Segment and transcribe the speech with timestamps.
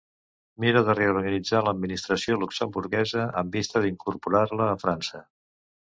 [0.63, 5.27] Mirà de reorganitzar l'administració luxemburguesa en vista d'incorporar-la a França.